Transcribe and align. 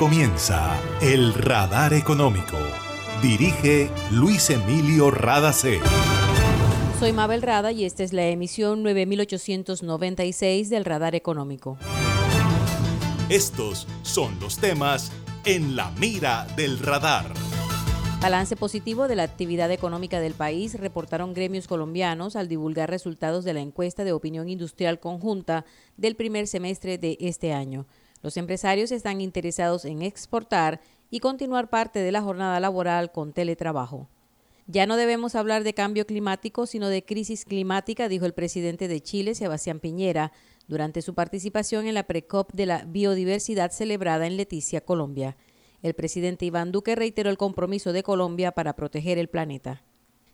comienza 0.00 0.80
El 1.02 1.34
Radar 1.34 1.92
Económico. 1.92 2.56
Dirige 3.20 3.90
Luis 4.10 4.48
Emilio 4.48 5.10
Radacé. 5.10 5.78
Soy 6.98 7.12
Mabel 7.12 7.42
Rada 7.42 7.70
y 7.70 7.84
esta 7.84 8.02
es 8.02 8.14
la 8.14 8.26
emisión 8.26 8.82
9896 8.82 10.70
del 10.70 10.86
Radar 10.86 11.14
Económico. 11.14 11.76
Estos 13.28 13.86
son 14.00 14.40
los 14.40 14.56
temas 14.56 15.12
en 15.44 15.76
la 15.76 15.90
mira 15.90 16.46
del 16.56 16.78
radar. 16.78 17.26
Balance 18.22 18.56
positivo 18.56 19.06
de 19.06 19.16
la 19.16 19.24
actividad 19.24 19.70
económica 19.70 20.18
del 20.18 20.32
país 20.32 20.80
reportaron 20.80 21.34
gremios 21.34 21.68
colombianos 21.68 22.36
al 22.36 22.48
divulgar 22.48 22.88
resultados 22.88 23.44
de 23.44 23.52
la 23.52 23.60
encuesta 23.60 24.04
de 24.04 24.12
opinión 24.12 24.48
industrial 24.48 24.98
conjunta 24.98 25.66
del 25.98 26.16
primer 26.16 26.46
semestre 26.46 26.96
de 26.96 27.18
este 27.20 27.52
año. 27.52 27.86
Los 28.22 28.36
empresarios 28.36 28.92
están 28.92 29.20
interesados 29.20 29.84
en 29.84 30.02
exportar 30.02 30.80
y 31.10 31.20
continuar 31.20 31.70
parte 31.70 32.00
de 32.00 32.12
la 32.12 32.22
jornada 32.22 32.60
laboral 32.60 33.12
con 33.12 33.32
teletrabajo. 33.32 34.08
Ya 34.66 34.86
no 34.86 34.96
debemos 34.96 35.34
hablar 35.34 35.64
de 35.64 35.74
cambio 35.74 36.06
climático, 36.06 36.66
sino 36.66 36.88
de 36.88 37.04
crisis 37.04 37.44
climática, 37.44 38.08
dijo 38.08 38.26
el 38.26 38.34
presidente 38.34 38.86
de 38.86 39.00
Chile, 39.00 39.34
Sebastián 39.34 39.80
Piñera, 39.80 40.32
durante 40.68 41.02
su 41.02 41.14
participación 41.14 41.88
en 41.88 41.94
la 41.94 42.04
PRECOP 42.04 42.52
de 42.52 42.66
la 42.66 42.84
biodiversidad 42.84 43.72
celebrada 43.72 44.28
en 44.28 44.36
Leticia, 44.36 44.82
Colombia. 44.82 45.36
El 45.82 45.94
presidente 45.94 46.44
Iván 46.44 46.70
Duque 46.70 46.94
reiteró 46.94 47.30
el 47.30 47.38
compromiso 47.38 47.92
de 47.92 48.04
Colombia 48.04 48.52
para 48.52 48.76
proteger 48.76 49.18
el 49.18 49.28
planeta. 49.28 49.82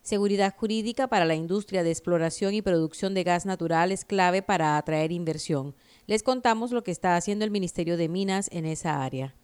Seguridad 0.03 0.55
jurídica 0.57 1.09
para 1.09 1.25
la 1.25 1.35
industria 1.35 1.83
de 1.83 1.91
exploración 1.91 2.53
y 2.53 2.63
producción 2.63 3.15
de 3.15 3.25
gas 3.25 3.47
natural 3.47 3.91
es 3.91 4.05
clave 4.05 4.43
para 4.43 4.77
atraer 4.77 5.13
inversión. 5.13 5.75
Les 6.07 6.23
contamos 6.23 6.71
lo 6.71 6.85
que 6.85 6.93
está 6.93 7.17
haciendo 7.17 7.45
el 7.45 7.51
Ministerio 7.51 7.97
de 7.97 8.09
Minas 8.09 8.49
en 8.53 8.65
esa 8.65 9.03
área. 9.03 9.35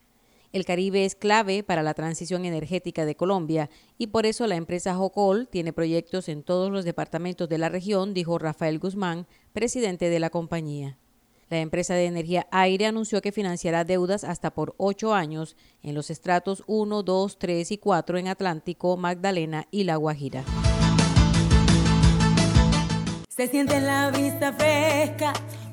El 0.53 0.65
Caribe 0.65 1.05
es 1.05 1.17
clave 1.17 1.65
para 1.65 1.83
la 1.83 1.95
transición 1.95 2.45
energética 2.45 3.05
de 3.05 3.17
Colombia 3.17 3.69
y 3.99 4.09
por 4.09 4.27
eso 4.27 4.47
la 4.47 4.55
empresa 4.55 4.95
Jocol 4.95 5.49
tiene 5.49 5.73
proyectos 5.73 6.29
en 6.29 6.45
todos 6.45 6.71
los 6.71 6.85
departamentos 6.85 7.49
de 7.49 7.59
la 7.59 7.69
región, 7.69 8.15
dijo 8.15 8.39
Rafael 8.39 8.79
Guzmán, 8.79 9.27
presidente 9.53 10.09
de 10.09 10.21
la 10.21 10.31
compañía. 10.31 10.99
La 11.49 11.59
empresa 11.59 11.95
de 11.95 12.07
energía 12.07 12.47
aire 12.53 12.87
anunció 12.87 13.21
que 13.23 13.33
financiará 13.33 13.85
deudas 13.85 14.23
hasta 14.23 14.55
por 14.55 14.75
ocho 14.77 15.15
años 15.15 15.57
en 15.83 15.95
los 15.95 16.11
estratos 16.11 16.63
1, 16.67 17.03
2, 17.03 17.39
3 17.39 17.73
y 17.73 17.79
4 17.79 18.19
en 18.19 18.29
Atlántico, 18.29 18.97
Magdalena 18.97 19.67
y 19.71 19.85
La 19.85 19.97
Guajira. 19.97 20.45
Se 23.29 23.49
siente 23.49 23.81
la 23.81 24.11
vista 24.11 24.53
fresca 24.53 25.33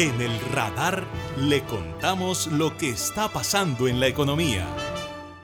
En 0.00 0.18
el 0.18 0.40
radar 0.54 1.06
le 1.36 1.62
contamos 1.64 2.46
lo 2.46 2.74
que 2.78 2.88
está 2.88 3.28
pasando 3.28 3.86
en 3.86 4.00
la 4.00 4.06
economía. 4.06 4.66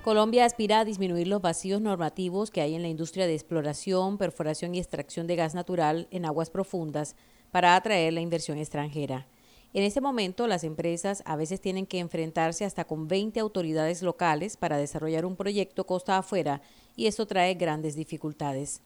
Colombia 0.03 0.47
aspira 0.47 0.81
a 0.81 0.85
disminuir 0.87 1.27
los 1.27 1.43
vacíos 1.43 1.83
normativos 1.83 2.51
que 2.51 2.63
hay 2.63 2.75
en 2.75 2.81
la 2.81 2.89
industria 2.89 3.27
de 3.27 3.35
exploración, 3.35 4.17
perforación 4.17 4.75
y 4.75 4.79
extracción 4.79 5.27
de 5.27 5.37
gas 5.37 5.55
natural 5.55 6.09
en 6.11 6.25
aguas 6.25 6.49
profundas 6.49 7.17
para 7.51 7.77
atraer 7.77 8.15
la 8.15 8.23
inversión 8.23 8.57
extranjera. 8.57 9.27
En 9.75 9.83
este 9.83 10.01
momento, 10.01 10.47
las 10.47 10.65
empresas 10.65 11.23
a 11.27 11.37
veces 11.37 11.61
tienen 11.61 11.85
que 11.85 11.99
enfrentarse 11.99 12.65
hasta 12.65 12.87
con 12.87 13.09
20 13.09 13.39
autoridades 13.41 14.01
locales 14.01 14.57
para 14.57 14.79
desarrollar 14.79 15.27
un 15.27 15.37
proyecto 15.37 15.85
costa 15.85 16.17
afuera 16.17 16.63
y 16.97 17.09
esto 17.09 17.27
trae 17.27 17.53
grandes 17.57 17.95
dificultades. 17.95 18.81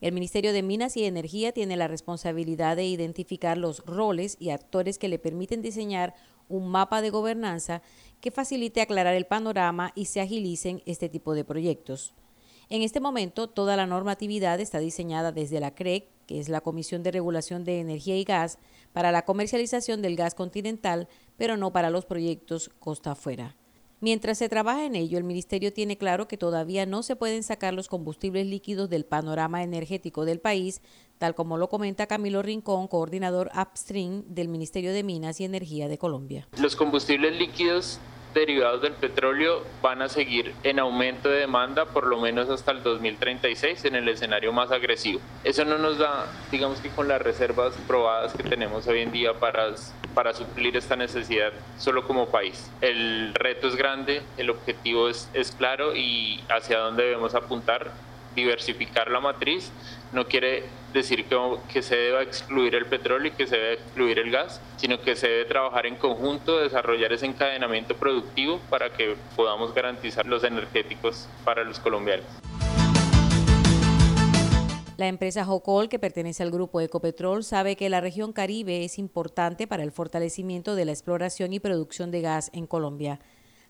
El 0.00 0.12
Ministerio 0.12 0.54
de 0.54 0.62
Minas 0.62 0.96
y 0.96 1.04
Energía 1.04 1.52
tiene 1.52 1.76
la 1.76 1.86
responsabilidad 1.86 2.76
de 2.76 2.86
identificar 2.86 3.58
los 3.58 3.84
roles 3.84 4.36
y 4.40 4.48
actores 4.48 4.98
que 4.98 5.08
le 5.08 5.18
permiten 5.18 5.60
diseñar 5.60 6.14
un 6.48 6.68
mapa 6.68 7.02
de 7.02 7.10
gobernanza 7.10 7.82
que 8.20 8.30
facilite 8.30 8.80
aclarar 8.80 9.14
el 9.14 9.26
panorama 9.26 9.92
y 9.94 10.06
se 10.06 10.20
agilicen 10.20 10.82
este 10.86 11.08
tipo 11.10 11.34
de 11.34 11.44
proyectos. 11.44 12.14
En 12.70 12.82
este 12.82 13.00
momento, 13.00 13.48
toda 13.48 13.76
la 13.76 13.86
normatividad 13.86 14.60
está 14.60 14.78
diseñada 14.78 15.32
desde 15.32 15.60
la 15.60 15.74
CREC, 15.74 16.08
que 16.26 16.38
es 16.38 16.48
la 16.48 16.60
Comisión 16.60 17.02
de 17.02 17.10
Regulación 17.10 17.64
de 17.64 17.80
Energía 17.80 18.16
y 18.16 18.24
Gas, 18.24 18.58
para 18.92 19.12
la 19.12 19.24
comercialización 19.24 20.02
del 20.02 20.16
gas 20.16 20.34
continental, 20.34 21.08
pero 21.36 21.56
no 21.56 21.72
para 21.72 21.90
los 21.90 22.06
proyectos 22.06 22.70
costa 22.78 23.12
afuera. 23.12 23.56
Mientras 24.02 24.38
se 24.38 24.48
trabaja 24.48 24.86
en 24.86 24.94
ello, 24.96 25.18
el 25.18 25.24
Ministerio 25.24 25.74
tiene 25.74 25.98
claro 25.98 26.26
que 26.26 26.38
todavía 26.38 26.86
no 26.86 27.02
se 27.02 27.16
pueden 27.16 27.42
sacar 27.42 27.74
los 27.74 27.86
combustibles 27.86 28.46
líquidos 28.46 28.88
del 28.88 29.04
panorama 29.04 29.62
energético 29.62 30.24
del 30.24 30.40
país, 30.40 30.80
tal 31.18 31.34
como 31.34 31.58
lo 31.58 31.68
comenta 31.68 32.06
Camilo 32.06 32.40
Rincón, 32.40 32.88
coordinador 32.88 33.50
upstream 33.54 34.24
del 34.26 34.48
Ministerio 34.48 34.94
de 34.94 35.02
Minas 35.02 35.38
y 35.40 35.44
Energía 35.44 35.86
de 35.86 35.98
Colombia. 35.98 36.48
Los 36.58 36.76
combustibles 36.76 37.38
líquidos 37.38 38.00
derivados 38.32 38.80
del 38.80 38.94
petróleo 38.94 39.64
van 39.82 40.02
a 40.02 40.08
seguir 40.08 40.54
en 40.62 40.78
aumento 40.78 41.28
de 41.28 41.40
demanda 41.40 41.86
por 41.86 42.06
lo 42.06 42.20
menos 42.20 42.48
hasta 42.48 42.70
el 42.72 42.82
2036 42.82 43.84
en 43.84 43.96
el 43.96 44.08
escenario 44.08 44.52
más 44.52 44.70
agresivo. 44.70 45.20
Eso 45.44 45.64
no 45.64 45.78
nos 45.78 45.98
da, 45.98 46.26
digamos 46.50 46.80
que 46.80 46.88
con 46.90 47.08
las 47.08 47.20
reservas 47.20 47.74
probadas 47.86 48.32
que 48.32 48.44
tenemos 48.44 48.86
hoy 48.86 49.00
en 49.00 49.12
día 49.12 49.34
para, 49.34 49.74
para 50.14 50.32
suplir 50.32 50.76
esta 50.76 50.96
necesidad 50.96 51.52
solo 51.78 52.06
como 52.06 52.28
país. 52.28 52.70
El 52.80 53.34
reto 53.34 53.68
es 53.68 53.76
grande, 53.76 54.22
el 54.36 54.50
objetivo 54.50 55.08
es, 55.08 55.28
claro 55.56 55.94
y 55.96 56.42
hacia 56.48 56.78
dónde 56.78 57.04
debemos 57.04 57.34
apuntar, 57.34 57.90
diversificar 58.34 59.10
la 59.10 59.20
matriz 59.20 59.72
no 60.12 60.26
quiere 60.26 60.64
decir 60.92 61.24
que, 61.26 61.36
que, 61.72 61.82
se 61.82 61.96
deba 61.96 62.22
excluir 62.22 62.74
el 62.74 62.86
petróleo 62.86 63.32
y 63.32 63.36
que 63.36 63.46
se 63.46 63.56
debe 63.56 63.74
excluir 63.74 64.18
el 64.18 64.30
gas, 64.30 64.60
sino 64.76 65.00
que 65.00 65.14
se 65.14 65.28
debe 65.28 65.44
trabajar 65.44 65.86
en 65.86 65.96
conjunto, 65.96 66.58
desarrollar 66.58 67.12
ese 67.12 67.26
encadenamiento 67.26 67.94
productivo 67.94 68.60
para 68.70 68.90
que 68.90 69.16
podamos 69.36 69.72
garantizar 69.72 70.26
los 70.26 70.42
energéticos 70.42 71.28
para 71.44 71.62
los 71.62 71.78
colombianos. 71.78 72.26
La 75.00 75.08
empresa 75.08 75.46
Jocol, 75.46 75.88
que 75.88 75.98
pertenece 75.98 76.42
al 76.42 76.50
grupo 76.50 76.78
Ecopetrol, 76.78 77.42
sabe 77.42 77.74
que 77.74 77.88
la 77.88 78.02
región 78.02 78.34
Caribe 78.34 78.84
es 78.84 78.98
importante 78.98 79.66
para 79.66 79.82
el 79.82 79.92
fortalecimiento 79.92 80.74
de 80.74 80.84
la 80.84 80.92
exploración 80.92 81.54
y 81.54 81.58
producción 81.58 82.10
de 82.10 82.20
gas 82.20 82.50
en 82.52 82.66
Colombia. 82.66 83.18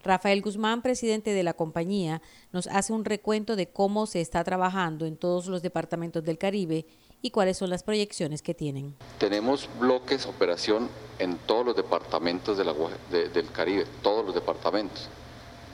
Rafael 0.03 0.43
Guzmán, 0.43 0.83
presidente 0.83 1.33
de 1.33 1.45
la 1.45 1.53
compañía, 1.55 2.21
nos 2.51 2.67
hace 2.67 2.93
un 2.93 3.05
recuento 3.05 3.55
de 3.55 3.69
cómo 3.69 4.07
se 4.07 4.21
está 4.21 4.43
trabajando 4.43 5.07
en 5.07 5.17
todos 5.17 5.47
los 5.47 5.63
departamentos 5.63 6.25
del 6.25 6.37
Caribe 6.37 6.85
y 7.23 7.31
cuáles 7.31 7.59
son 7.59 7.71
las 7.71 7.85
proyecciones 7.85 8.43
que 8.43 8.55
tienen. 8.55 8.97
Tenemos 9.19 9.69
bloques 9.79 10.27
operación 10.27 10.89
en 11.21 11.37
todos 11.47 11.65
los 11.65 11.77
departamentos 11.77 12.59
del 12.59 13.53
Caribe, 13.53 13.85
todos 14.03 14.27
los 14.27 14.35
departamentos. 14.35 15.09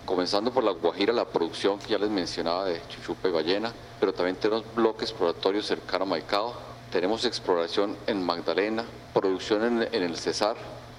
Comenzando 0.06 0.52
por 0.52 0.62
la 0.62 0.70
Guajira, 0.70 1.12
la 1.12 1.24
producción 1.24 1.80
que 1.80 1.88
ya 1.88 1.98
les 1.98 2.10
mencionaba 2.10 2.64
de 2.64 2.80
chuchupa 2.88 3.26
y 3.28 3.32
ballena, 3.32 3.72
pero 3.98 4.14
también 4.14 4.36
tenemos 4.36 4.62
bloques 4.72 5.10
exploratorios 5.10 5.66
cercano 5.66 6.04
a 6.04 6.06
Maicao, 6.06 6.54
tenemos 6.92 7.24
exploración 7.24 7.96
en 8.06 8.24
Magdalena, 8.24 8.84
producción 9.12 9.82
en, 9.92 10.02
el 10.02 10.16
Cesar, 10.16 10.54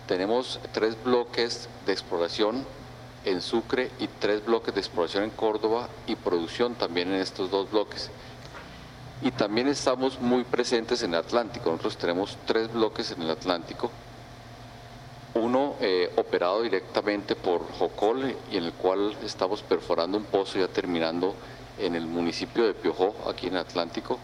tenemos 0.07 0.59
tres 0.74 1.01
bloques 1.06 1.69
de 1.86 1.94
exploración 1.94 2.65
en 3.24 3.42
Sucre 3.42 3.92
y 3.98 4.07
tres 4.07 4.45
bloques 4.45 4.74
de 4.75 4.81
exploración 4.81 5.24
en 5.24 5.30
Córdoba 5.30 5.88
y 6.06 6.18
producción 6.18 6.75
también 6.75 7.07
en 7.07 7.21
estos 7.21 7.50
dos 7.50 7.71
bloques. 7.71 8.10
Y 9.21 9.31
también 9.31 9.69
estamos 9.69 10.19
muy 10.19 10.44
presentes 10.44 11.01
en 11.01 11.13
el 11.13 11.21
Atlántico. 11.21 11.71
Nosotros 11.71 11.98
tenemos 11.98 12.38
tres 12.45 12.71
bloques 12.71 13.12
en 13.12 13.21
el 13.21 13.31
Atlántico. 13.31 13.89
Uno 15.33 15.67
eh, 15.79 16.12
operado 16.15 16.62
directamente 16.62 17.35
por 17.35 17.62
Jocol 17.74 18.35
y 18.51 18.57
en 18.57 18.63
el 18.63 18.74
cual 18.74 19.15
estamos 19.24 19.62
perforando 19.62 20.18
un 20.18 20.25
pozo 20.25 20.59
ya 20.59 20.68
terminando 20.68 21.35
en 21.77 21.95
el 21.95 22.06
municipio 22.06 22.65
de 22.65 22.74
Piojó, 22.74 23.15
aquí 23.29 23.47
en 23.47 23.53
el 23.53 23.59
Atlántico. 23.59 24.19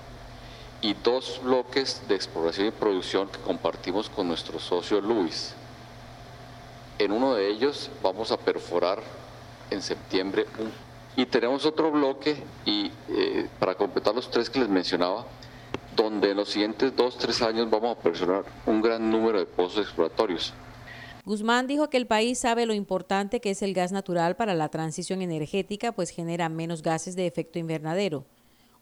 Y 0.81 0.95
dos 0.95 1.39
bloques 1.43 2.01
de 2.07 2.15
exploración 2.15 2.67
y 2.67 2.71
producción 2.71 3.29
que 3.29 3.39
compartimos 3.39 4.09
con 4.09 4.27
nuestro 4.27 4.59
socio 4.59 4.99
Luis. 4.99 5.53
En 6.99 7.11
uno 7.11 7.35
de 7.35 7.47
ellos 7.47 7.89
vamos 8.01 8.31
a 8.31 8.37
perforar 8.37 9.01
en 9.69 9.81
septiembre 9.81 10.45
y 11.15 11.25
tenemos 11.27 11.65
otro 11.65 11.91
bloque, 11.91 12.35
y 12.65 12.91
eh, 13.09 13.47
para 13.59 13.75
completar 13.75 14.15
los 14.15 14.29
tres 14.31 14.49
que 14.49 14.59
les 14.59 14.69
mencionaba, 14.69 15.25
donde 15.95 16.31
en 16.31 16.37
los 16.37 16.49
siguientes 16.49 16.95
dos, 16.95 17.17
tres 17.17 17.41
años 17.43 17.69
vamos 17.69 17.95
a 17.95 17.99
presionar 17.99 18.43
un 18.65 18.81
gran 18.81 19.09
número 19.11 19.37
de 19.37 19.45
pozos 19.45 19.85
exploratorios. 19.85 20.53
Guzmán 21.25 21.67
dijo 21.67 21.89
que 21.89 21.95
el 21.95 22.05
país 22.05 22.39
sabe 22.39 22.65
lo 22.65 22.73
importante 22.73 23.39
que 23.39 23.51
es 23.51 23.61
el 23.61 23.73
gas 23.73 23.93
natural 23.93 24.35
para 24.35 24.55
la 24.55 24.67
transición 24.67 25.21
energética, 25.21 25.93
pues 25.93 26.09
genera 26.09 26.49
menos 26.49 26.81
gases 26.81 27.15
de 27.15 27.27
efecto 27.27 27.59
invernadero. 27.59 28.25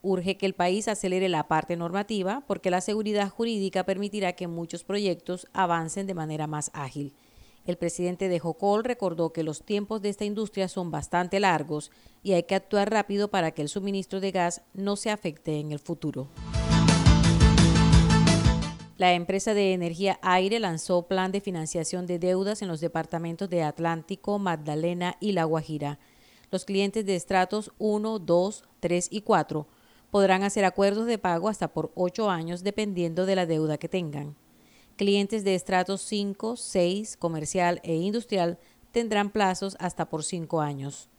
Urge 0.01 0.37
que 0.37 0.47
el 0.47 0.55
país 0.55 0.87
acelere 0.87 1.29
la 1.29 1.47
parte 1.47 1.77
normativa 1.77 2.43
porque 2.47 2.71
la 2.71 2.81
seguridad 2.81 3.29
jurídica 3.29 3.83
permitirá 3.83 4.33
que 4.33 4.47
muchos 4.47 4.83
proyectos 4.83 5.45
avancen 5.53 6.07
de 6.07 6.15
manera 6.15 6.47
más 6.47 6.71
ágil. 6.73 7.13
El 7.67 7.77
presidente 7.77 8.27
de 8.27 8.39
Jocol 8.39 8.83
recordó 8.83 9.31
que 9.31 9.43
los 9.43 9.61
tiempos 9.61 10.01
de 10.01 10.09
esta 10.09 10.25
industria 10.25 10.67
son 10.67 10.89
bastante 10.89 11.39
largos 11.39 11.91
y 12.23 12.33
hay 12.33 12.41
que 12.43 12.55
actuar 12.55 12.89
rápido 12.89 13.27
para 13.27 13.51
que 13.51 13.61
el 13.61 13.69
suministro 13.69 14.19
de 14.19 14.31
gas 14.31 14.63
no 14.73 14.95
se 14.95 15.11
afecte 15.11 15.59
en 15.59 15.71
el 15.71 15.77
futuro. 15.77 16.27
La 19.01 19.13
empresa 19.13 19.55
de 19.55 19.73
energía 19.73 20.19
Aire 20.21 20.59
lanzó 20.59 21.07
plan 21.07 21.31
de 21.31 21.41
financiación 21.41 22.05
de 22.05 22.19
deudas 22.19 22.61
en 22.61 22.67
los 22.67 22.81
departamentos 22.81 23.49
de 23.49 23.63
Atlántico, 23.63 24.37
Magdalena 24.37 25.17
y 25.19 25.31
La 25.31 25.45
Guajira. 25.45 25.97
Los 26.51 26.65
clientes 26.65 27.03
de 27.07 27.15
estratos 27.15 27.71
1, 27.79 28.19
2, 28.19 28.63
3 28.79 29.07
y 29.09 29.21
4 29.21 29.65
podrán 30.11 30.43
hacer 30.43 30.65
acuerdos 30.65 31.07
de 31.07 31.17
pago 31.17 31.49
hasta 31.49 31.73
por 31.73 31.91
8 31.95 32.29
años 32.29 32.61
dependiendo 32.61 33.25
de 33.25 33.35
la 33.35 33.47
deuda 33.47 33.79
que 33.79 33.89
tengan. 33.89 34.35
Clientes 34.97 35.43
de 35.43 35.55
estratos 35.55 36.01
5, 36.03 36.55
6, 36.55 37.17
comercial 37.17 37.79
e 37.81 37.95
industrial 37.95 38.59
tendrán 38.91 39.31
plazos 39.31 39.77
hasta 39.79 40.11
por 40.11 40.23
5 40.23 40.61
años. 40.61 41.09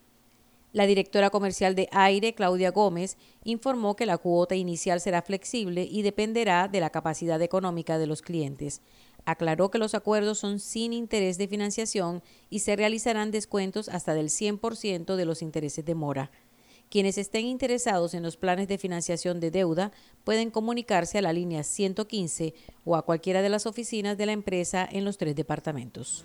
La 0.73 0.87
directora 0.87 1.29
comercial 1.29 1.75
de 1.75 1.89
Aire, 1.93 2.35
Claudia 2.35 2.71
Gómez, 2.71 3.19
informó 3.45 3.95
que 3.95 4.07
la 4.07 4.17
cuota 4.17 4.55
inicial 4.55 5.03
será 5.03 5.21
flexible 5.21 5.87
y 5.91 6.01
dependerá 6.01 6.67
de 6.67 6.81
la 6.81 6.89
capacidad 6.89 7.41
económica 7.43 7.99
de 7.99 8.07
los 8.07 8.23
clientes. 8.23 8.81
Aclaró 9.27 9.71
que 9.71 9.79
los 9.79 9.95
acuerdos 9.95 10.39
son 10.39 10.61
sin 10.61 10.95
interés 10.95 11.37
de 11.37 11.47
financiación 11.47 12.23
y 12.49 12.61
se 12.61 12.75
realizarán 12.75 13.31
descuentos 13.31 13.91
hasta 13.91 14.15
del 14.15 14.31
100% 14.31 15.15
de 15.15 15.25
los 15.27 15.43
intereses 15.43 15.85
de 15.85 15.95
mora. 15.95 16.31
Quienes 16.89 17.19
estén 17.19 17.47
interesados 17.47 18.15
en 18.15 18.23
los 18.23 18.39
planes 18.39 18.67
de 18.67 18.79
financiación 18.79 19.41
de 19.41 19.51
deuda 19.51 19.93
pueden 20.25 20.51
comunicarse 20.51 21.19
a 21.19 21.23
la 21.23 21.35
línea 21.35 21.65
115 21.65 22.55
o 22.85 22.97
a 22.97 23.03
cualquiera 23.03 23.43
de 23.43 23.49
las 23.51 23.67
oficinas 23.67 24.17
de 24.17 24.27
la 24.27 24.33
empresa 24.33 24.89
en 24.91 25.05
los 25.05 25.19
tres 25.19 25.37
departamentos. 25.37 26.25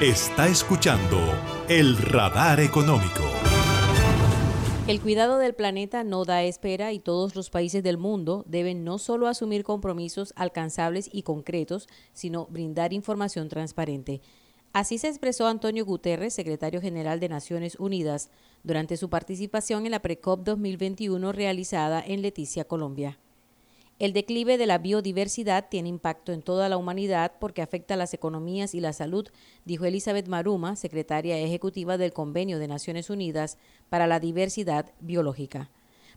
Está 0.00 0.48
escuchando 0.48 1.18
el 1.68 1.96
radar 1.96 2.60
económico. 2.60 3.22
El 4.88 5.00
cuidado 5.00 5.38
del 5.38 5.54
planeta 5.54 6.02
no 6.02 6.24
da 6.24 6.42
espera 6.42 6.92
y 6.92 6.98
todos 6.98 7.36
los 7.36 7.50
países 7.50 7.84
del 7.84 7.98
mundo 7.98 8.44
deben 8.48 8.82
no 8.82 8.98
solo 8.98 9.28
asumir 9.28 9.62
compromisos 9.62 10.32
alcanzables 10.36 11.08
y 11.12 11.22
concretos, 11.22 11.88
sino 12.12 12.46
brindar 12.46 12.92
información 12.92 13.48
transparente. 13.48 14.20
Así 14.72 14.98
se 14.98 15.08
expresó 15.08 15.46
Antonio 15.46 15.84
Guterres, 15.84 16.34
secretario 16.34 16.80
general 16.80 17.20
de 17.20 17.28
Naciones 17.28 17.76
Unidas, 17.78 18.30
durante 18.64 18.96
su 18.96 19.08
participación 19.08 19.84
en 19.84 19.92
la 19.92 20.02
PRECOP 20.02 20.44
2021 20.44 21.30
realizada 21.30 22.02
en 22.04 22.22
Leticia, 22.22 22.64
Colombia. 22.64 23.18
El 24.02 24.12
declive 24.12 24.58
de 24.58 24.66
la 24.66 24.78
biodiversidad 24.78 25.68
tiene 25.68 25.88
impacto 25.88 26.32
en 26.32 26.42
toda 26.42 26.68
la 26.68 26.76
humanidad 26.76 27.34
porque 27.38 27.62
afecta 27.62 27.94
a 27.94 27.96
las 27.96 28.12
economías 28.14 28.74
y 28.74 28.80
la 28.80 28.92
salud, 28.92 29.28
dijo 29.64 29.84
Elizabeth 29.84 30.26
Maruma, 30.26 30.74
secretaria 30.74 31.38
ejecutiva 31.38 31.96
del 31.96 32.12
Convenio 32.12 32.58
de 32.58 32.66
Naciones 32.66 33.10
Unidas 33.10 33.58
para 33.90 34.08
la 34.08 34.18
Diversidad 34.18 34.90
Biológica. 34.98 35.70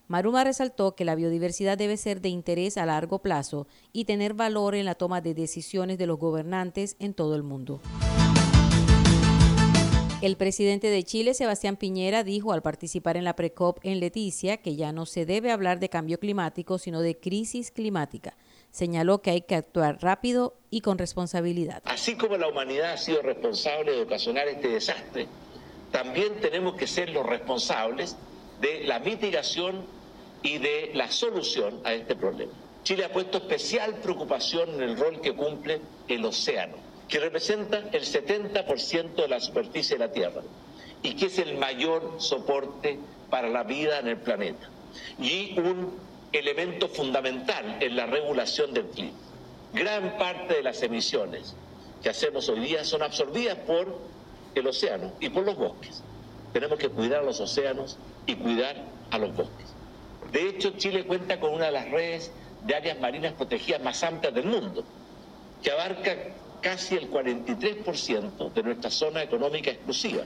Maruma 0.07 0.43
resaltó 0.43 0.95
que 0.95 1.05
la 1.05 1.13
biodiversidad 1.13 1.77
debe 1.77 1.97
ser 1.97 2.21
de 2.21 2.29
interés 2.29 2.77
a 2.77 2.87
largo 2.87 3.19
plazo 3.19 3.67
y 3.93 4.05
tener 4.05 4.33
valor 4.33 4.73
en 4.73 4.85
la 4.85 4.95
toma 4.95 5.21
de 5.21 5.35
decisiones 5.35 5.99
de 5.99 6.07
los 6.07 6.17
gobernantes 6.17 6.95
en 6.97 7.13
todo 7.13 7.35
el 7.35 7.43
mundo. 7.43 7.81
El 10.25 10.37
presidente 10.37 10.87
de 10.87 11.03
Chile, 11.03 11.35
Sebastián 11.35 11.75
Piñera, 11.77 12.23
dijo 12.23 12.51
al 12.51 12.63
participar 12.63 13.15
en 13.15 13.25
la 13.25 13.35
PRECOP 13.35 13.77
en 13.83 13.99
Leticia 13.99 14.57
que 14.57 14.75
ya 14.75 14.91
no 14.91 15.05
se 15.05 15.27
debe 15.27 15.51
hablar 15.51 15.79
de 15.79 15.87
cambio 15.87 16.19
climático, 16.19 16.79
sino 16.79 17.01
de 17.01 17.19
crisis 17.19 17.69
climática. 17.69 18.35
Señaló 18.71 19.21
que 19.21 19.29
hay 19.29 19.41
que 19.41 19.53
actuar 19.53 19.99
rápido 20.01 20.57
y 20.71 20.81
con 20.81 20.97
responsabilidad. 20.97 21.83
Así 21.85 22.15
como 22.15 22.37
la 22.37 22.47
humanidad 22.47 22.93
ha 22.93 22.97
sido 22.97 23.21
responsable 23.21 23.91
de 23.91 24.01
ocasionar 24.01 24.47
este 24.47 24.69
desastre, 24.69 25.27
también 25.91 26.41
tenemos 26.41 26.73
que 26.73 26.87
ser 26.87 27.11
los 27.11 27.23
responsables 27.23 28.17
de 28.61 28.83
la 28.85 28.97
mitigación 28.97 29.85
y 30.41 30.57
de 30.57 30.89
la 30.95 31.11
solución 31.11 31.81
a 31.83 31.93
este 31.93 32.15
problema. 32.15 32.51
Chile 32.81 33.05
ha 33.05 33.13
puesto 33.13 33.37
especial 33.37 33.97
preocupación 34.01 34.73
en 34.73 34.81
el 34.81 34.97
rol 34.97 35.21
que 35.21 35.35
cumple 35.35 35.81
el 36.07 36.25
océano 36.25 36.84
que 37.07 37.19
representa 37.19 37.77
el 37.91 38.03
70% 38.03 39.15
de 39.15 39.27
la 39.27 39.39
superficie 39.39 39.97
de 39.97 40.05
la 40.05 40.11
Tierra 40.11 40.41
y 41.03 41.15
que 41.15 41.27
es 41.27 41.37
el 41.39 41.57
mayor 41.57 42.15
soporte 42.17 42.99
para 43.29 43.47
la 43.47 43.63
vida 43.63 43.99
en 43.99 44.07
el 44.07 44.17
planeta 44.17 44.69
y 45.19 45.59
un 45.59 45.93
elemento 46.31 46.87
fundamental 46.87 47.77
en 47.79 47.95
la 47.95 48.05
regulación 48.05 48.73
del 48.73 48.85
clima. 48.87 49.17
Gran 49.73 50.17
parte 50.17 50.55
de 50.55 50.63
las 50.63 50.81
emisiones 50.83 51.55
que 52.01 52.09
hacemos 52.09 52.49
hoy 52.49 52.61
día 52.61 52.83
son 52.83 53.03
absorbidas 53.03 53.57
por 53.59 53.99
el 54.55 54.67
océano 54.67 55.13
y 55.19 55.29
por 55.29 55.45
los 55.45 55.55
bosques. 55.55 56.01
Tenemos 56.53 56.79
que 56.79 56.89
cuidar 56.89 57.23
los 57.23 57.39
océanos 57.39 57.97
y 58.25 58.35
cuidar 58.35 58.75
a 59.11 59.17
los 59.17 59.35
bosques. 59.35 59.67
De 60.31 60.47
hecho, 60.49 60.71
Chile 60.71 61.05
cuenta 61.05 61.39
con 61.39 61.53
una 61.53 61.65
de 61.65 61.71
las 61.71 61.89
redes 61.91 62.31
de 62.63 62.75
áreas 62.75 62.99
marinas 62.99 63.33
protegidas 63.33 63.81
más 63.81 64.01
amplias 64.03 64.33
del 64.33 64.45
mundo, 64.45 64.83
que 65.61 65.71
abarca 65.71 66.15
casi 66.65 66.95
el 66.95 67.11
43% 67.11 68.51
de 68.51 68.63
nuestra 68.63 68.89
zona 68.89 69.21
económica 69.21 69.69
exclusiva. 69.69 70.23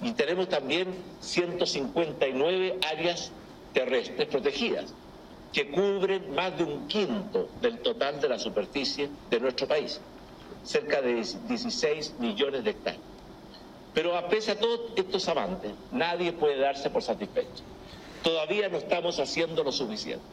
Y 0.00 0.12
tenemos 0.12 0.48
también 0.48 0.88
159 1.20 2.78
áreas 2.90 3.30
terrestres 3.74 4.26
protegidas, 4.28 4.94
que 5.52 5.70
cubren 5.70 6.34
más 6.34 6.56
de 6.56 6.64
un 6.64 6.88
quinto 6.88 7.50
del 7.60 7.78
total 7.80 8.22
de 8.22 8.30
la 8.30 8.38
superficie 8.38 9.10
de 9.28 9.38
nuestro 9.38 9.68
país, 9.68 10.00
cerca 10.64 11.02
de 11.02 11.16
16 11.16 12.14
millones 12.18 12.64
de 12.64 12.70
hectáreas. 12.70 13.04
Pero 13.92 14.16
a 14.16 14.28
pesar 14.30 14.56
de 14.56 14.62
todos 14.62 14.80
estos 14.96 15.28
avances, 15.28 15.72
nadie 15.92 16.32
puede 16.32 16.58
darse 16.58 16.88
por 16.88 17.02
satisfecho. 17.02 17.62
Todavía 18.22 18.70
no 18.70 18.78
estamos 18.78 19.20
haciendo 19.20 19.62
lo 19.62 19.72
suficiente. 19.72 20.24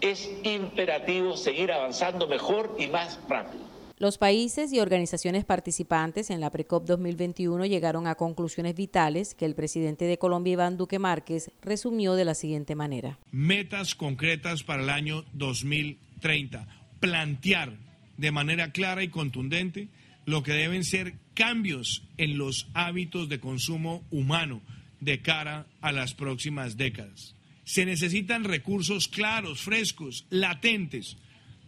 Es 0.00 0.30
imperativo 0.44 1.36
seguir 1.36 1.70
avanzando 1.72 2.26
mejor 2.26 2.74
y 2.78 2.86
más 2.86 3.18
rápido. 3.28 3.72
Los 4.02 4.18
países 4.18 4.72
y 4.72 4.80
organizaciones 4.80 5.44
participantes 5.44 6.30
en 6.30 6.40
la 6.40 6.50
PRECOP 6.50 6.84
2021 6.86 7.66
llegaron 7.66 8.08
a 8.08 8.16
conclusiones 8.16 8.74
vitales 8.74 9.36
que 9.36 9.44
el 9.44 9.54
presidente 9.54 10.06
de 10.06 10.18
Colombia, 10.18 10.54
Iván 10.54 10.76
Duque 10.76 10.98
Márquez, 10.98 11.52
resumió 11.62 12.14
de 12.14 12.24
la 12.24 12.34
siguiente 12.34 12.74
manera. 12.74 13.20
Metas 13.30 13.94
concretas 13.94 14.64
para 14.64 14.82
el 14.82 14.90
año 14.90 15.24
2030. 15.34 16.66
Plantear 16.98 17.76
de 18.16 18.32
manera 18.32 18.72
clara 18.72 19.04
y 19.04 19.08
contundente 19.08 19.86
lo 20.26 20.42
que 20.42 20.50
deben 20.50 20.82
ser 20.82 21.14
cambios 21.34 22.02
en 22.16 22.38
los 22.38 22.66
hábitos 22.74 23.28
de 23.28 23.38
consumo 23.38 24.02
humano 24.10 24.62
de 24.98 25.22
cara 25.22 25.68
a 25.80 25.92
las 25.92 26.12
próximas 26.12 26.76
décadas. 26.76 27.36
Se 27.62 27.86
necesitan 27.86 28.42
recursos 28.42 29.06
claros, 29.06 29.60
frescos, 29.60 30.26
latentes 30.28 31.18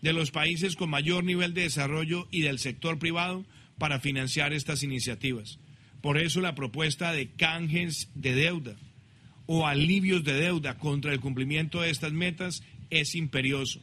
de 0.05 0.13
los 0.13 0.31
países 0.31 0.77
con 0.77 0.91
mayor 0.91 1.25
nivel 1.25 1.55
de 1.55 1.63
desarrollo 1.63 2.29
y 2.31 2.43
del 2.43 2.59
sector 2.59 2.99
privado 2.99 3.47
para 3.79 4.01
financiar 4.01 4.53
estas 4.53 4.83
iniciativas. 4.83 5.59
Por 6.03 6.19
eso 6.19 6.43
la 6.43 6.55
propuesta 6.55 7.11
de 7.11 7.31
canjes 7.31 8.11
de 8.15 8.35
deuda 8.35 8.77
o 9.47 9.67
alivios 9.67 10.23
de 10.23 10.35
deuda 10.35 10.77
contra 10.77 11.15
el 11.15 11.21
cumplimiento 11.21 11.81
de 11.81 11.89
estas 11.89 12.13
metas 12.13 12.63
es 12.91 13.15
imperioso. 13.15 13.81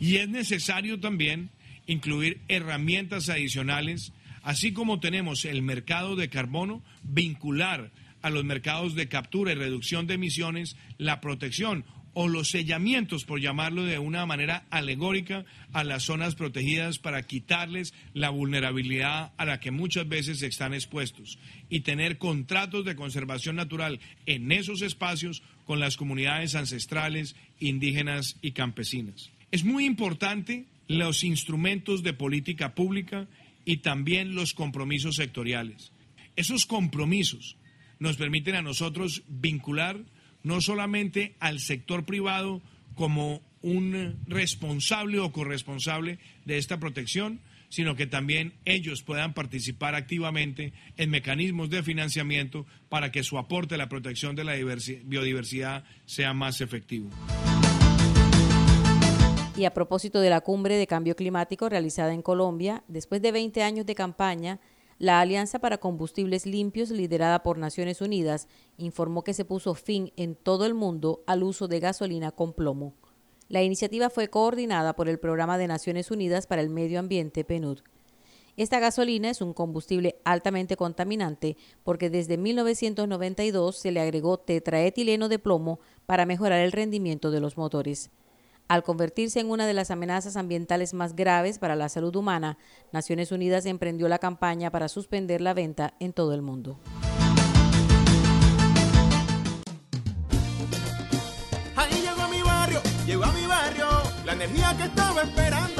Y 0.00 0.16
es 0.16 0.28
necesario 0.28 0.98
también 0.98 1.50
incluir 1.86 2.40
herramientas 2.48 3.28
adicionales, 3.28 4.12
así 4.42 4.72
como 4.72 4.98
tenemos 4.98 5.44
el 5.44 5.62
mercado 5.62 6.16
de 6.16 6.28
carbono, 6.28 6.82
vincular 7.04 7.92
a 8.22 8.30
los 8.30 8.44
mercados 8.44 8.96
de 8.96 9.08
captura 9.08 9.52
y 9.52 9.54
reducción 9.54 10.08
de 10.08 10.14
emisiones 10.14 10.76
la 10.98 11.20
protección 11.20 11.84
o 12.12 12.28
los 12.28 12.50
sellamientos, 12.50 13.24
por 13.24 13.40
llamarlo 13.40 13.84
de 13.84 13.98
una 13.98 14.26
manera 14.26 14.66
alegórica, 14.70 15.44
a 15.72 15.84
las 15.84 16.04
zonas 16.04 16.34
protegidas 16.34 16.98
para 16.98 17.22
quitarles 17.22 17.94
la 18.14 18.30
vulnerabilidad 18.30 19.32
a 19.36 19.44
la 19.44 19.60
que 19.60 19.70
muchas 19.70 20.08
veces 20.08 20.42
están 20.42 20.74
expuestos 20.74 21.38
y 21.68 21.80
tener 21.80 22.18
contratos 22.18 22.84
de 22.84 22.96
conservación 22.96 23.56
natural 23.56 24.00
en 24.26 24.50
esos 24.52 24.82
espacios 24.82 25.42
con 25.64 25.78
las 25.78 25.96
comunidades 25.96 26.54
ancestrales, 26.54 27.36
indígenas 27.60 28.36
y 28.42 28.52
campesinas. 28.52 29.30
Es 29.52 29.64
muy 29.64 29.84
importante 29.84 30.66
los 30.88 31.22
instrumentos 31.22 32.02
de 32.02 32.12
política 32.12 32.74
pública 32.74 33.28
y 33.64 33.78
también 33.78 34.34
los 34.34 34.54
compromisos 34.54 35.16
sectoriales. 35.16 35.92
Esos 36.34 36.66
compromisos 36.66 37.56
nos 38.00 38.16
permiten 38.16 38.56
a 38.56 38.62
nosotros 38.62 39.22
vincular 39.28 40.00
no 40.42 40.60
solamente 40.60 41.34
al 41.40 41.60
sector 41.60 42.04
privado 42.04 42.62
como 42.94 43.42
un 43.62 44.18
responsable 44.26 45.18
o 45.18 45.32
corresponsable 45.32 46.18
de 46.44 46.58
esta 46.58 46.78
protección, 46.78 47.40
sino 47.68 47.94
que 47.94 48.06
también 48.06 48.52
ellos 48.64 49.02
puedan 49.02 49.32
participar 49.32 49.94
activamente 49.94 50.72
en 50.96 51.10
mecanismos 51.10 51.70
de 51.70 51.82
financiamiento 51.82 52.66
para 52.88 53.12
que 53.12 53.22
su 53.22 53.38
aporte 53.38 53.76
a 53.76 53.78
la 53.78 53.88
protección 53.88 54.34
de 54.34 54.44
la 54.44 54.54
biodiversidad 54.54 55.84
sea 56.04 56.34
más 56.34 56.60
efectivo. 56.60 57.10
Y 59.56 59.66
a 59.66 59.74
propósito 59.74 60.20
de 60.20 60.30
la 60.30 60.40
cumbre 60.40 60.76
de 60.76 60.86
cambio 60.86 61.14
climático 61.14 61.68
realizada 61.68 62.12
en 62.12 62.22
Colombia, 62.22 62.82
después 62.88 63.22
de 63.22 63.30
20 63.30 63.62
años 63.62 63.86
de 63.86 63.94
campaña, 63.94 64.58
la 65.00 65.18
Alianza 65.22 65.60
para 65.60 65.78
Combustibles 65.78 66.44
Limpios, 66.44 66.90
liderada 66.90 67.42
por 67.42 67.56
Naciones 67.56 68.02
Unidas, 68.02 68.48
informó 68.76 69.24
que 69.24 69.32
se 69.32 69.46
puso 69.46 69.74
fin 69.74 70.12
en 70.16 70.34
todo 70.34 70.66
el 70.66 70.74
mundo 70.74 71.24
al 71.26 71.42
uso 71.42 71.68
de 71.68 71.80
gasolina 71.80 72.32
con 72.32 72.52
plomo. 72.52 72.92
La 73.48 73.62
iniciativa 73.62 74.10
fue 74.10 74.28
coordinada 74.28 74.94
por 74.94 75.08
el 75.08 75.18
Programa 75.18 75.56
de 75.56 75.68
Naciones 75.68 76.10
Unidas 76.10 76.46
para 76.46 76.60
el 76.60 76.68
Medio 76.68 76.98
Ambiente, 76.98 77.44
PNUD. 77.44 77.78
Esta 78.58 78.78
gasolina 78.78 79.30
es 79.30 79.40
un 79.40 79.54
combustible 79.54 80.20
altamente 80.24 80.76
contaminante 80.76 81.56
porque 81.82 82.10
desde 82.10 82.36
1992 82.36 83.78
se 83.78 83.92
le 83.92 84.00
agregó 84.00 84.36
tetraetileno 84.36 85.30
de 85.30 85.38
plomo 85.38 85.80
para 86.04 86.26
mejorar 86.26 86.60
el 86.60 86.72
rendimiento 86.72 87.30
de 87.30 87.40
los 87.40 87.56
motores. 87.56 88.10
Al 88.70 88.84
convertirse 88.84 89.40
en 89.40 89.50
una 89.50 89.66
de 89.66 89.74
las 89.74 89.90
amenazas 89.90 90.36
ambientales 90.36 90.94
más 90.94 91.16
graves 91.16 91.58
para 91.58 91.74
la 91.74 91.88
salud 91.88 92.14
humana, 92.14 92.56
Naciones 92.92 93.32
Unidas 93.32 93.66
emprendió 93.66 94.06
la 94.06 94.20
campaña 94.20 94.70
para 94.70 94.86
suspender 94.86 95.40
la 95.40 95.54
venta 95.54 95.94
en 95.98 96.12
todo 96.12 96.34
el 96.34 96.42
mundo. 96.42 96.78
Llegó 103.06 103.24
a 103.24 103.32
mi 103.32 103.44
barrio, 103.44 103.88
la 104.24 104.34
energía 104.34 104.72
que 104.76 104.84
estaba 104.84 105.22
esperando, 105.22 105.79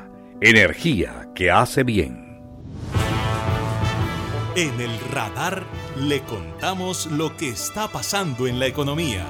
energía 0.43 1.29
que 1.35 1.51
hace 1.51 1.83
bien. 1.83 2.41
En 4.55 4.81
el 4.81 4.99
radar 5.11 5.63
le 5.95 6.21
contamos 6.21 7.05
lo 7.11 7.37
que 7.37 7.49
está 7.49 7.87
pasando 7.87 8.47
en 8.47 8.59
la 8.59 8.65
economía. 8.65 9.23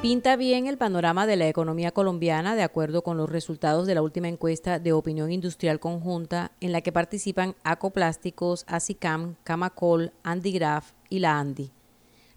Pinta 0.00 0.34
bien 0.36 0.66
el 0.66 0.78
panorama 0.78 1.26
de 1.26 1.36
la 1.36 1.46
economía 1.46 1.92
colombiana 1.92 2.56
de 2.56 2.62
acuerdo 2.62 3.02
con 3.02 3.18
los 3.18 3.28
resultados 3.28 3.86
de 3.86 3.94
la 3.94 4.02
última 4.02 4.28
encuesta 4.28 4.78
de 4.78 4.94
opinión 4.94 5.30
industrial 5.30 5.78
conjunta 5.78 6.52
en 6.60 6.72
la 6.72 6.80
que 6.80 6.90
participan 6.90 7.54
Acoplásticos, 7.62 8.64
ASICAM, 8.66 9.36
Camacol, 9.44 10.12
Andigraf 10.22 10.92
y 11.10 11.18
la 11.18 11.38
ANDI. 11.38 11.70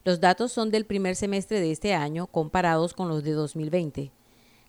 Los 0.04 0.20
datos 0.20 0.52
son 0.52 0.72
del 0.72 0.86
primer 0.86 1.16
semestre 1.16 1.62
de 1.62 1.72
este 1.72 1.94
año 1.94 2.28
comparados 2.28 2.94
con 2.94 3.08
los 3.08 3.24
de 3.24 3.32
2020. 3.32 4.12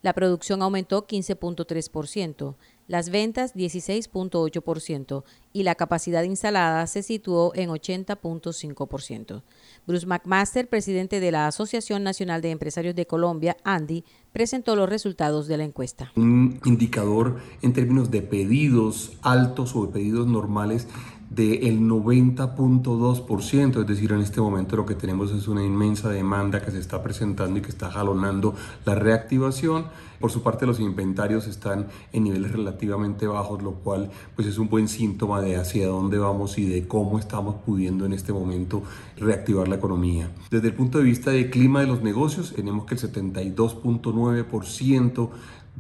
La 0.03 0.15
producción 0.15 0.63
aumentó 0.63 1.07
15.3%, 1.07 2.55
las 2.87 3.11
ventas 3.11 3.55
16.8% 3.55 5.23
y 5.53 5.63
la 5.63 5.75
capacidad 5.75 6.23
instalada 6.23 6.87
se 6.87 7.03
situó 7.03 7.53
en 7.55 7.71
80.5%. 7.71 9.43
Bruce 9.87 10.07
McMaster, 10.07 10.69
presidente 10.69 11.21
de 11.21 11.31
la 11.31 11.47
Asociación 11.47 12.03
Nacional 12.03 12.41
de 12.41 12.51
Empresarios 12.51 12.95
de 12.95 13.07
Colombia, 13.07 13.57
ANDI, 13.63 14.05
presentó 14.33 14.75
los 14.75 14.89
resultados 14.89 15.47
de 15.47 15.59
la 15.59 15.65
encuesta. 15.65 16.13
Un 16.17 16.61
indicador 16.65 17.39
en 17.63 17.73
términos 17.73 18.11
de 18.11 18.23
pedidos 18.23 19.13
altos 19.23 19.77
o 19.77 19.87
de 19.87 19.93
pedidos 19.93 20.27
normales 20.27 20.89
del 21.31 21.81
90.2%, 21.81 23.81
es 23.81 23.87
decir, 23.87 24.13
en 24.13 24.21
este 24.21 24.41
momento 24.41 24.77
lo 24.77 24.85
que 24.85 24.97
tenemos 24.97 25.31
es 25.31 25.47
una 25.47 25.65
inmensa 25.65 26.09
demanda 26.09 26.61
que 26.61 26.73
se 26.73 26.81
está 26.81 27.05
presentando 27.05 27.57
y 27.59 27.63
que 27.63 27.71
está 27.71 27.89
jalonando 27.91 28.57
la 28.85 28.97
reactivación. 28.97 29.87
Por 30.19 30.33
su 30.33 30.43
parte, 30.43 30.67
los 30.67 30.81
inventarios 30.81 31.47
están 31.47 31.87
en 32.13 32.25
niveles 32.25 32.51
relativamente 32.53 33.29
bajos, 33.29 33.63
lo 33.63 33.75
cual 33.75 34.11
pues 34.35 34.49
es 34.49 34.59
un 34.59 34.69
buen 34.69 34.89
síntoma 34.89 35.41
de 35.41 35.55
hacia 35.57 35.87
dónde 35.87 36.19
vamos 36.19 36.59
y 36.59 36.67
de 36.67 36.89
cómo 36.89 37.17
estamos 37.19 37.55
pudiendo 37.65 38.05
en 38.05 38.13
este 38.13 38.33
momento 38.33 38.83
reactivar 39.17 39.69
la 39.69 39.77
economía. 39.77 40.33
Desde 40.51 40.67
el 40.67 40.75
punto 40.75 40.99
de 40.99 41.05
vista 41.05 41.31
del 41.31 41.49
clima 41.49 41.81
de 41.81 41.87
los 41.87 42.03
negocios, 42.03 42.55
tenemos 42.55 42.87
que 42.87 42.97
el 42.97 43.01
72.9% 43.01 45.31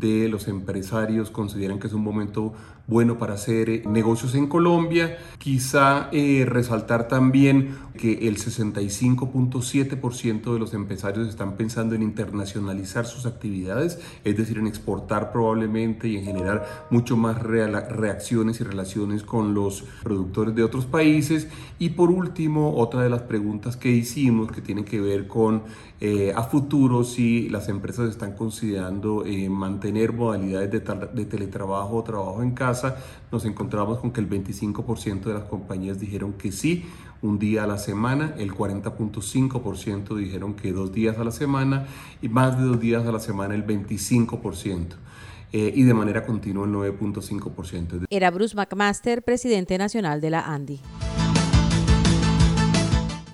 de 0.00 0.28
los 0.28 0.48
empresarios 0.48 1.30
consideran 1.30 1.78
que 1.78 1.86
es 1.86 1.92
un 1.92 2.02
momento 2.02 2.54
bueno 2.90 3.18
para 3.18 3.34
hacer 3.34 3.70
eh, 3.70 3.84
negocios 3.86 4.34
en 4.34 4.48
Colombia. 4.48 5.16
Quizá 5.38 6.08
eh, 6.10 6.44
resaltar 6.46 7.06
también 7.06 7.76
que 7.96 8.26
el 8.28 8.38
65.7% 8.38 10.52
de 10.52 10.58
los 10.58 10.74
empresarios 10.74 11.28
están 11.28 11.56
pensando 11.56 11.94
en 11.94 12.02
internacionalizar 12.02 13.06
sus 13.06 13.26
actividades, 13.26 14.00
es 14.24 14.36
decir, 14.36 14.58
en 14.58 14.66
exportar 14.66 15.30
probablemente 15.32 16.08
y 16.08 16.16
en 16.16 16.24
generar 16.24 16.88
mucho 16.90 17.16
más 17.16 17.40
reacciones 17.42 18.60
y 18.60 18.64
relaciones 18.64 19.22
con 19.22 19.54
los 19.54 19.84
productores 20.02 20.54
de 20.54 20.64
otros 20.64 20.86
países. 20.86 21.48
Y 21.78 21.90
por 21.90 22.10
último, 22.10 22.76
otra 22.76 23.02
de 23.02 23.10
las 23.10 23.22
preguntas 23.22 23.76
que 23.76 23.90
hicimos 23.90 24.50
que 24.50 24.62
tiene 24.62 24.84
que 24.84 25.00
ver 25.00 25.28
con 25.28 25.62
eh, 26.00 26.32
a 26.34 26.42
futuro 26.42 27.04
si 27.04 27.48
las 27.50 27.68
empresas 27.68 28.08
están 28.08 28.32
considerando 28.32 29.24
mantener 29.50 29.89
modalidades 29.92 30.70
de, 30.70 30.80
de 30.80 31.24
teletrabajo 31.24 31.96
o 31.96 32.02
trabajo 32.02 32.42
en 32.42 32.52
casa 32.52 32.96
nos 33.30 33.44
encontramos 33.44 33.98
con 33.98 34.10
que 34.10 34.20
el 34.20 34.28
25% 34.28 35.22
de 35.22 35.34
las 35.34 35.44
compañías 35.44 36.00
dijeron 36.00 36.32
que 36.34 36.52
sí, 36.52 36.84
un 37.22 37.38
día 37.38 37.64
a 37.64 37.66
la 37.66 37.78
semana, 37.78 38.34
el 38.38 38.52
40.5% 38.52 40.16
dijeron 40.16 40.54
que 40.54 40.72
dos 40.72 40.92
días 40.92 41.18
a 41.18 41.24
la 41.24 41.30
semana 41.30 41.86
y 42.22 42.28
más 42.28 42.58
de 42.58 42.64
dos 42.64 42.80
días 42.80 43.06
a 43.06 43.12
la 43.12 43.20
semana 43.20 43.54
el 43.54 43.66
25%. 43.66 44.94
Eh, 45.52 45.72
y 45.74 45.82
de 45.82 45.94
manera 45.94 46.24
continua 46.24 46.64
el 46.64 46.72
9.5%. 46.72 48.06
Era 48.08 48.30
Bruce 48.30 48.54
McMaster, 48.56 49.22
presidente 49.22 49.76
nacional 49.78 50.20
de 50.20 50.30
la 50.30 50.40
ANDI. 50.42 50.80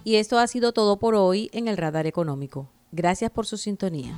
Y 0.02 0.16
esto 0.16 0.38
ha 0.38 0.46
sido 0.46 0.72
todo 0.72 0.98
por 0.98 1.14
hoy 1.14 1.50
en 1.52 1.68
el 1.68 1.76
Radar 1.76 2.06
Económico. 2.06 2.70
Gracias 2.92 3.30
por 3.30 3.44
su 3.44 3.56
sintonía. 3.56 4.16